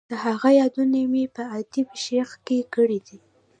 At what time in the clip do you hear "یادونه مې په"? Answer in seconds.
0.59-1.43